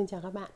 [0.00, 0.50] Xin chào các bạn.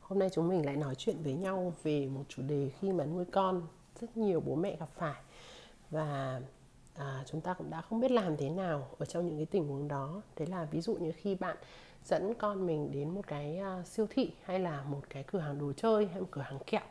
[0.00, 3.04] Hôm nay chúng mình lại nói chuyện với nhau về một chủ đề khi mà
[3.04, 3.62] nuôi con
[4.00, 5.22] rất nhiều bố mẹ gặp phải.
[5.90, 6.40] Và
[6.96, 9.68] à, chúng ta cũng đã không biết làm thế nào ở trong những cái tình
[9.68, 10.22] huống đó.
[10.36, 11.56] Đấy là ví dụ như khi bạn
[12.04, 15.58] dẫn con mình đến một cái uh, siêu thị hay là một cái cửa hàng
[15.58, 16.86] đồ chơi hay một cửa hàng kẹo.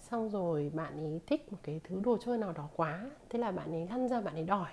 [0.00, 3.52] Xong rồi bạn ấy thích một cái thứ đồ chơi nào đó quá thế là
[3.52, 4.70] bạn ấy lăn ra bạn ấy đòi.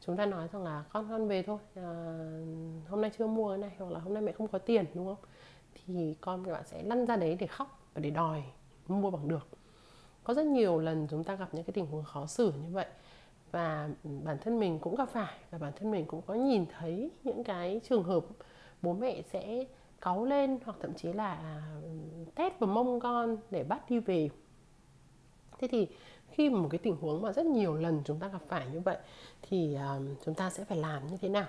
[0.00, 1.58] Chúng ta nói rằng là con con về thôi.
[1.74, 1.84] À,
[2.88, 5.06] hôm nay chưa mua cái này hoặc là hôm nay mẹ không có tiền đúng
[5.06, 5.24] không?
[5.86, 8.42] Thì con các bạn sẽ lăn ra đấy để khóc và để đòi
[8.88, 9.48] mua bằng được.
[10.24, 12.86] Có rất nhiều lần chúng ta gặp những cái tình huống khó xử như vậy
[13.50, 17.10] và bản thân mình cũng gặp phải và bản thân mình cũng có nhìn thấy
[17.24, 18.24] những cái trường hợp
[18.82, 19.64] bố mẹ sẽ
[20.00, 21.62] cáu lên hoặc thậm chí là à,
[22.34, 24.28] tét vào mông con để bắt đi về.
[25.58, 25.88] Thế thì
[26.30, 28.96] khi một cái tình huống mà rất nhiều lần chúng ta gặp phải như vậy
[29.42, 31.46] thì à, chúng ta sẽ phải làm như thế nào?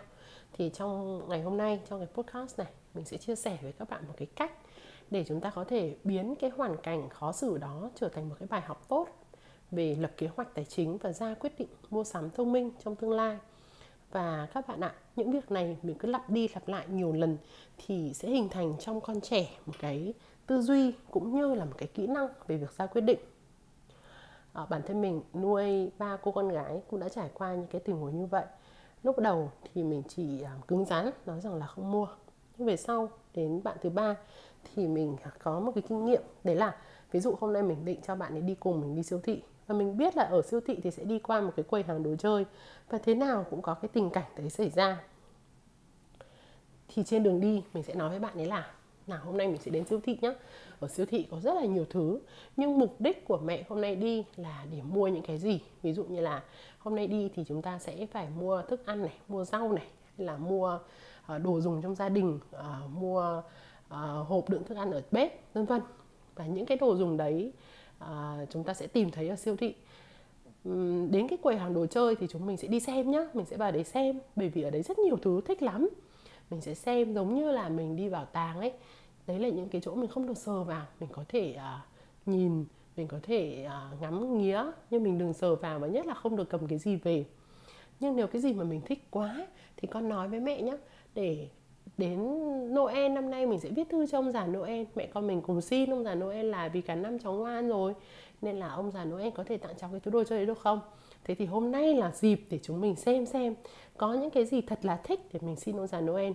[0.54, 3.90] Thì trong ngày hôm nay trong cái podcast này mình sẽ chia sẻ với các
[3.90, 4.52] bạn một cái cách
[5.12, 8.36] để chúng ta có thể biến cái hoàn cảnh khó xử đó trở thành một
[8.40, 9.08] cái bài học tốt
[9.72, 12.95] về lập kế hoạch tài chính và ra quyết định mua sắm thông minh trong
[12.95, 13.38] tương lai.
[14.12, 17.38] Và các bạn ạ những việc này mình cứ lặp đi lặp lại nhiều lần
[17.78, 20.14] thì sẽ hình thành trong con trẻ một cái
[20.48, 23.20] tư duy cũng như là một cái kỹ năng về việc ra quyết định.
[24.53, 27.81] À, bản thân mình nuôi ba cô con gái cũng đã trải qua những cái
[27.81, 28.45] tình huống như vậy
[29.03, 32.08] lúc đầu thì mình chỉ à, cứng rắn, nói rằng là không mua.
[32.58, 34.16] Nhưng về sau, đến bạn thứ ba
[34.64, 36.76] thì mình à, có một cái kinh nghiệm, đấy là
[37.12, 39.42] ví dụ hôm nay mình định cho bạn ấy đi cùng mình đi siêu thị
[39.68, 42.03] và mình biết là ở siêu thị thì sẽ đi qua một cái quầy hàng
[42.03, 42.45] đồ chơi
[42.90, 45.03] và thế nào cũng có cái tình cảnh đấy xảy ra,
[46.88, 48.72] thì trên đường đi mình sẽ nói với bạn ấy là
[49.09, 50.33] nào hôm nay mình sẽ đến siêu thị nhé
[50.80, 52.19] ở siêu thị có rất là nhiều thứ
[52.58, 55.59] nhưng mục đích của mẹ hôm nay đi là để mua những cái gì?
[55.81, 56.44] Ví dụ như là
[56.80, 59.85] hôm nay đi thì chúng ta sẽ phải mua thức ăn này mua rau này
[60.17, 60.80] hay là mua
[61.35, 63.41] uh, đồ dùng trong gia đình uh, mua
[63.88, 65.81] uh, hộp đựng thức ăn ở bếp vân vân.
[66.35, 67.52] Và những cái đồ dùng đấy
[68.03, 69.75] uh, chúng ta sẽ tìm thấy ở siêu thị.
[71.09, 73.57] Đến cái quầy hàng đồ chơi thì chúng mình sẽ đi xem nhá mình sẽ
[73.57, 75.90] vào đấy xem bởi vì ở đấy rất nhiều thứ thích lắm
[76.50, 78.74] mình sẽ xem giống như là mình đi vào tàng ấy.
[79.28, 82.66] Đấy là những cái chỗ mình không được sờ vào mình có thể uh, nhìn
[82.97, 86.35] mình có thể uh, ngắm nghía nhưng mình đừng sờ vào và nhất là không
[86.35, 87.25] được cầm cái gì về.
[88.00, 89.47] Nhưng nếu cái gì mà mình thích quá
[89.78, 90.78] thì con nói với mẹ nhé
[91.16, 91.47] để
[91.97, 92.19] đến
[92.74, 94.85] Noel năm nay mình sẽ viết thư cho ông già Noel.
[94.96, 97.94] Mẹ con mình cùng xin ông già Noel là vì cả năm cháu ngoan rồi
[98.41, 100.59] nên là ông già Noel có thể tặng cháu cái thứ đồ chơi đấy được
[100.59, 100.79] không?
[101.28, 103.56] Thế thì hôm nay là dịp để chúng mình xem xem
[103.98, 106.34] có những cái gì thật là thích để mình xin ông già Noel.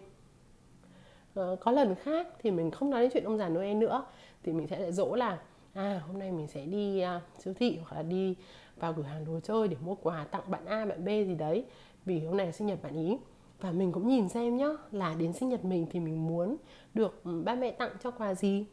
[1.34, 4.04] Ờ, có lần khác thì mình không nói đến chuyện ông già Noel nữa
[4.42, 5.38] thì mình sẽ lại dỗ là
[5.74, 8.36] à hôm nay mình sẽ đi uh, siêu thị hoặc là đi
[8.76, 11.64] vào cửa hàng đồ chơi để mua quà tặng bạn A bạn B gì đấy
[12.04, 13.18] vì hôm nay là sinh nhật bạn ý.
[13.60, 16.56] Và mình cũng nhìn xem nhá là đến sinh nhật mình thì mình muốn
[16.94, 18.66] được ừ, ba mẹ tặng cho quà gì?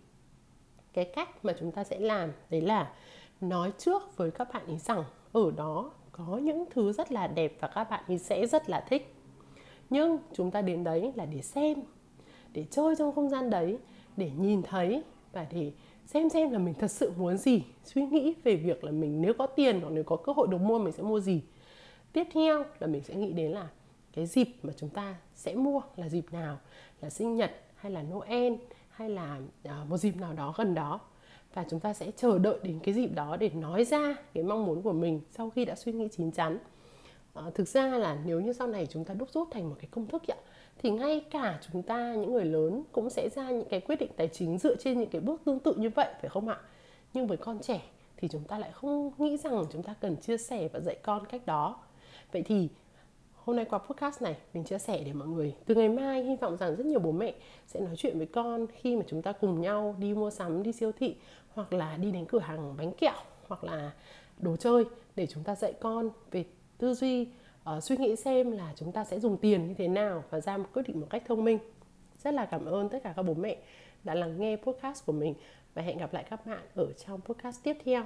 [0.93, 2.93] Cái cách mà chúng ta sẽ làm đấy là
[3.41, 5.03] nói trước với các bạn ý rằng
[5.33, 5.91] ở đó
[6.27, 9.15] có những thứ rất là đẹp và các bạn ấy sẽ rất là thích.
[9.89, 11.77] Nhưng chúng ta đến đấy là để xem,
[12.53, 13.77] để chơi trong không gian đấy,
[14.17, 15.71] để nhìn thấy và để
[16.05, 19.33] xem xem là mình thật sự muốn gì, suy nghĩ về việc là mình nếu
[19.33, 21.41] có tiền hoặc nếu có cơ hội được mua mình sẽ mua gì.
[22.13, 23.67] Tiếp theo là mình sẽ nghĩ đến là
[24.13, 26.57] cái dịp mà chúng ta sẽ mua là dịp nào?
[27.01, 28.53] Là sinh nhật hay là noel
[28.89, 30.99] hay là à, một dịp nào đó gần đó?
[31.53, 34.65] Và chúng ta sẽ chờ đợi đến cái dịp đó để nói ra cái mong
[34.65, 36.57] muốn của mình sau khi đã suy nghĩ chín chắn.
[37.33, 39.87] À, thực ra là nếu như sau này chúng ta đúc rút thành một cái
[39.91, 40.37] công thức ạ
[40.77, 44.11] thì ngay cả chúng ta những người lớn cũng sẽ ra những cái quyết định
[44.17, 46.59] tài chính dựa trên những cái bước tương tự như vậy phải không ạ?
[47.13, 47.81] Nhưng với con trẻ
[48.17, 51.25] thì chúng ta lại không nghĩ rằng chúng ta cần chia sẻ và dạy con
[51.25, 51.79] cách đó.
[52.31, 52.69] Vậy thì
[53.49, 56.35] hôm nay qua podcast này mình chia sẻ để mọi người từ ngày mai hy
[56.35, 57.33] vọng rằng rất nhiều bố mẹ
[57.67, 60.71] sẽ nói chuyện với con khi mà chúng ta cùng nhau đi mua sắm đi
[60.71, 61.15] siêu thị
[61.53, 63.13] hoặc là đi đến cửa hàng bánh kẹo
[63.47, 63.91] hoặc là
[64.37, 64.83] đồ chơi
[65.15, 66.45] để chúng ta dạy con về
[66.77, 67.27] tư duy
[67.75, 70.57] uh, suy nghĩ xem là chúng ta sẽ dùng tiền như thế nào và ra
[70.57, 71.59] một quyết định một cách thông minh.
[72.23, 73.57] Rất là cảm ơn tất cả các bố mẹ
[74.03, 75.33] đã lắng nghe podcast của mình
[75.73, 78.03] và hẹn gặp lại các bạn ở trong podcast tiếp theo.